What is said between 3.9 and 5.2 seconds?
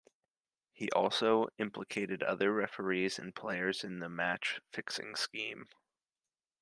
the match fixing